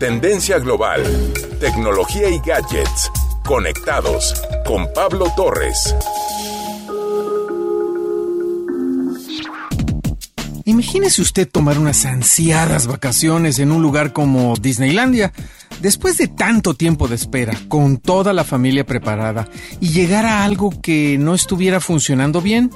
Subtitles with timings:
[0.00, 1.02] Tendencia global,
[1.60, 3.12] tecnología y gadgets.
[3.44, 4.32] Conectados
[4.64, 5.94] con Pablo Torres.
[10.64, 15.34] Imagínese usted tomar unas ansiadas vacaciones en un lugar como Disneylandia,
[15.82, 20.80] después de tanto tiempo de espera, con toda la familia preparada, y llegar a algo
[20.80, 22.70] que no estuviera funcionando bien.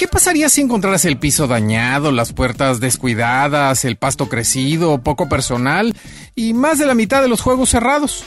[0.00, 5.94] ¿Qué pasaría si encontraras el piso dañado, las puertas descuidadas, el pasto crecido, poco personal
[6.34, 8.24] y más de la mitad de los juegos cerrados?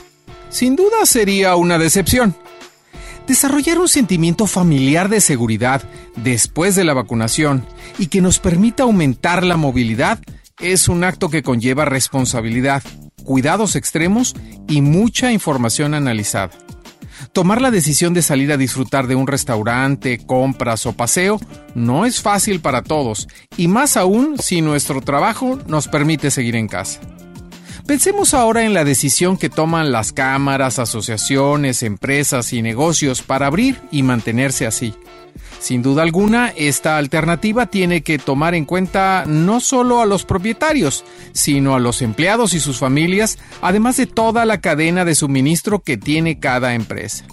[0.52, 2.36] Sin duda sería una decepción.
[3.26, 5.82] Desarrollar un sentimiento familiar de seguridad
[6.16, 7.66] después de la vacunación
[7.98, 10.20] y que nos permita aumentar la movilidad
[10.60, 12.84] es un acto que conlleva responsabilidad,
[13.24, 14.36] cuidados extremos
[14.68, 16.52] y mucha información analizada.
[17.34, 21.40] Tomar la decisión de salir a disfrutar de un restaurante, compras o paseo
[21.74, 26.68] no es fácil para todos, y más aún si nuestro trabajo nos permite seguir en
[26.68, 27.02] casa.
[27.88, 33.82] Pensemos ahora en la decisión que toman las cámaras, asociaciones, empresas y negocios para abrir
[33.92, 34.94] y mantenerse así.
[35.64, 41.06] Sin duda alguna, esta alternativa tiene que tomar en cuenta no solo a los propietarios,
[41.32, 45.96] sino a los empleados y sus familias, además de toda la cadena de suministro que
[45.96, 47.24] tiene cada empresa.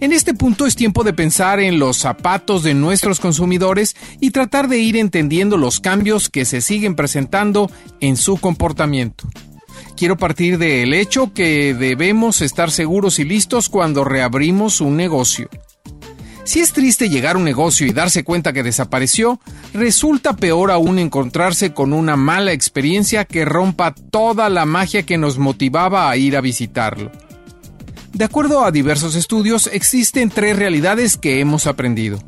[0.00, 4.68] En este punto es tiempo de pensar en los zapatos de nuestros consumidores y tratar
[4.68, 9.28] de ir entendiendo los cambios que se siguen presentando en su comportamiento.
[9.94, 15.50] Quiero partir del hecho que debemos estar seguros y listos cuando reabrimos un negocio.
[16.44, 19.40] Si es triste llegar a un negocio y darse cuenta que desapareció,
[19.72, 25.38] resulta peor aún encontrarse con una mala experiencia que rompa toda la magia que nos
[25.38, 27.12] motivaba a ir a visitarlo.
[28.12, 32.18] De acuerdo a diversos estudios, existen tres realidades que hemos aprendido.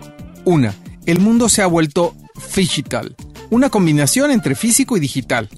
[0.44, 0.74] Una,
[1.06, 2.14] el mundo se ha vuelto
[2.54, 3.16] digital,
[3.50, 5.50] una combinación entre físico y digital,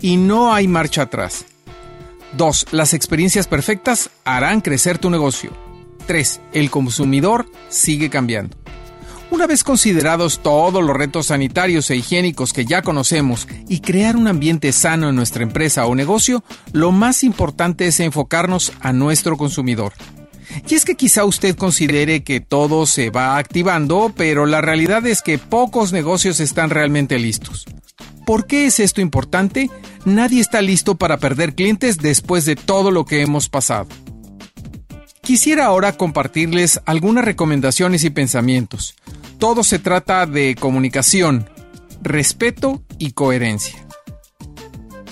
[0.00, 1.46] y no hay marcha atrás.
[2.36, 2.66] 2.
[2.72, 5.71] Las experiencias perfectas harán crecer tu negocio.
[6.02, 6.40] 3.
[6.52, 8.56] El consumidor sigue cambiando.
[9.32, 14.28] Una vez considerados todos los retos sanitarios e higiénicos que ya conocemos y crear un
[14.28, 19.94] ambiente sano en nuestra empresa o negocio, lo más importante es enfocarnos a nuestro consumidor.
[20.68, 25.22] Y es que quizá usted considere que todo se va activando, pero la realidad es
[25.22, 27.64] que pocos negocios están realmente listos.
[28.26, 29.70] ¿Por qué es esto importante?
[30.04, 33.88] Nadie está listo para perder clientes después de todo lo que hemos pasado.
[35.22, 38.96] Quisiera ahora compartirles algunas recomendaciones y pensamientos.
[39.38, 41.48] Todo se trata de comunicación,
[42.02, 43.86] respeto y coherencia.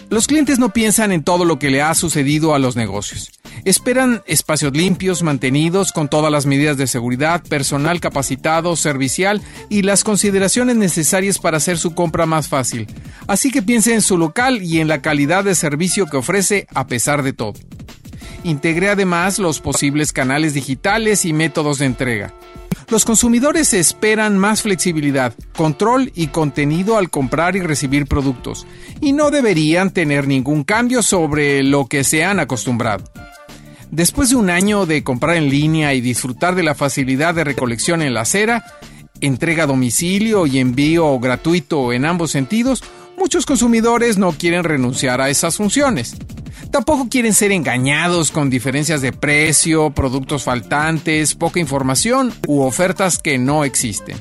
[0.08, 3.30] Los clientes no piensan en todo lo que le ha sucedido a los negocios.
[3.64, 10.02] Esperan espacios limpios, mantenidos, con todas las medidas de seguridad, personal capacitado, servicial y las
[10.02, 12.88] consideraciones necesarias para hacer su compra más fácil.
[13.28, 16.88] Así que piense en su local y en la calidad de servicio que ofrece a
[16.88, 17.54] pesar de todo.
[18.42, 22.34] Integre además los posibles canales digitales y métodos de entrega.
[22.88, 28.66] Los consumidores esperan más flexibilidad, control y contenido al comprar y recibir productos,
[29.00, 33.04] y no deberían tener ningún cambio sobre lo que se han acostumbrado.
[33.90, 38.02] Después de un año de comprar en línea y disfrutar de la facilidad de recolección
[38.02, 38.64] en la acera,
[39.20, 42.82] entrega a domicilio y envío gratuito en ambos sentidos,
[43.18, 46.16] muchos consumidores no quieren renunciar a esas funciones.
[46.70, 53.38] Tampoco quieren ser engañados con diferencias de precio, productos faltantes, poca información u ofertas que
[53.38, 54.16] no existen.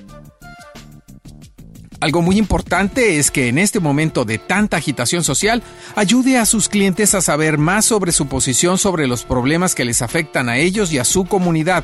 [2.02, 5.62] Algo muy importante es que en este momento de tanta agitación social
[5.96, 10.02] ayude a sus clientes a saber más sobre su posición sobre los problemas que les
[10.02, 11.84] afectan a ellos y a su comunidad.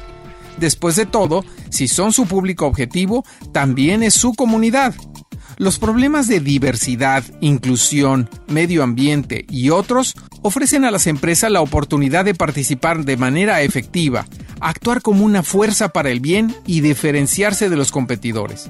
[0.57, 4.95] Después de todo, si son su público objetivo, también es su comunidad.
[5.57, 12.25] Los problemas de diversidad, inclusión, medio ambiente y otros ofrecen a las empresas la oportunidad
[12.25, 14.25] de participar de manera efectiva,
[14.59, 18.69] actuar como una fuerza para el bien y diferenciarse de los competidores.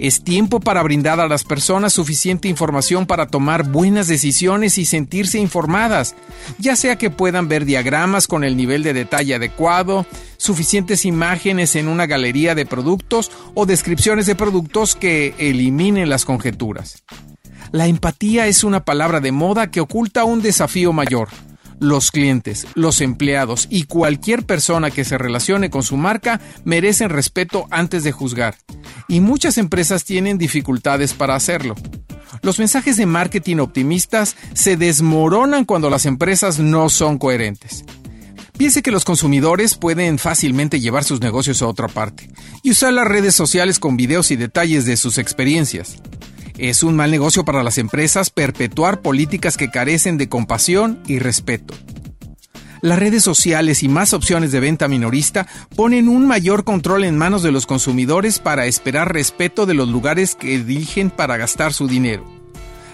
[0.00, 5.38] Es tiempo para brindar a las personas suficiente información para tomar buenas decisiones y sentirse
[5.38, 6.16] informadas,
[6.58, 10.06] ya sea que puedan ver diagramas con el nivel de detalle adecuado,
[10.48, 17.04] suficientes imágenes en una galería de productos o descripciones de productos que eliminen las conjeturas.
[17.70, 21.28] La empatía es una palabra de moda que oculta un desafío mayor
[21.80, 27.66] los clientes, los empleados y cualquier persona que se relacione con su marca merecen respeto
[27.70, 28.56] antes de juzgar.
[29.06, 31.76] Y muchas empresas tienen dificultades para hacerlo.
[32.42, 37.84] Los mensajes de marketing optimistas se desmoronan cuando las empresas no son coherentes.
[38.58, 42.28] Piense que los consumidores pueden fácilmente llevar sus negocios a otra parte
[42.64, 45.98] y usar las redes sociales con videos y detalles de sus experiencias.
[46.58, 51.72] Es un mal negocio para las empresas perpetuar políticas que carecen de compasión y respeto.
[52.80, 55.46] Las redes sociales y más opciones de venta minorista
[55.76, 60.34] ponen un mayor control en manos de los consumidores para esperar respeto de los lugares
[60.34, 62.37] que eligen para gastar su dinero.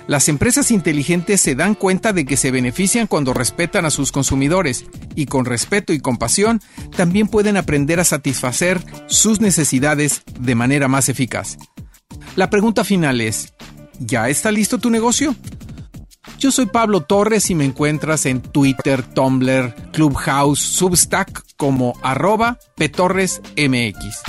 [0.07, 4.85] Las empresas inteligentes se dan cuenta de que se benefician cuando respetan a sus consumidores
[5.15, 6.61] y con respeto y compasión
[6.95, 11.57] también pueden aprender a satisfacer sus necesidades de manera más eficaz.
[12.37, 13.55] La pregunta final es,
[13.99, 15.35] ¿ya está listo tu negocio?
[16.39, 24.23] Yo soy Pablo Torres y me encuentras en Twitter, Tumblr, Clubhouse, Substack como arroba petorresmx.